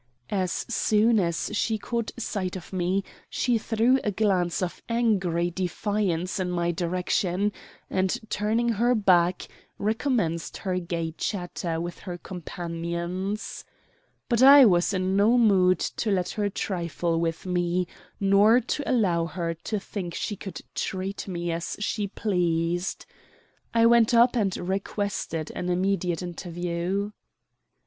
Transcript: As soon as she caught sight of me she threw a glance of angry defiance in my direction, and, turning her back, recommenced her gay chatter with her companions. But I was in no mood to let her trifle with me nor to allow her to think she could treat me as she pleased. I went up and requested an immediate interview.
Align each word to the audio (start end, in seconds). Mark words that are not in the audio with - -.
As 0.31 0.65
soon 0.67 1.19
as 1.19 1.51
she 1.53 1.77
caught 1.77 2.09
sight 2.17 2.55
of 2.55 2.73
me 2.73 3.03
she 3.29 3.59
threw 3.59 3.99
a 4.03 4.09
glance 4.09 4.63
of 4.63 4.81
angry 4.89 5.51
defiance 5.51 6.39
in 6.39 6.49
my 6.49 6.71
direction, 6.71 7.51
and, 7.87 8.17
turning 8.27 8.69
her 8.69 8.95
back, 8.95 9.47
recommenced 9.77 10.57
her 10.57 10.79
gay 10.79 11.11
chatter 11.19 11.79
with 11.79 11.99
her 11.99 12.17
companions. 12.17 13.63
But 14.27 14.41
I 14.41 14.65
was 14.65 14.91
in 14.91 15.15
no 15.15 15.37
mood 15.37 15.77
to 15.77 16.09
let 16.09 16.29
her 16.31 16.49
trifle 16.49 17.19
with 17.19 17.45
me 17.45 17.85
nor 18.19 18.59
to 18.59 18.91
allow 18.91 19.27
her 19.27 19.53
to 19.53 19.79
think 19.79 20.15
she 20.15 20.35
could 20.35 20.61
treat 20.73 21.27
me 21.27 21.51
as 21.51 21.75
she 21.79 22.07
pleased. 22.07 23.05
I 23.71 23.85
went 23.85 24.15
up 24.15 24.35
and 24.35 24.57
requested 24.57 25.51
an 25.53 25.69
immediate 25.69 26.23
interview. 26.23 27.11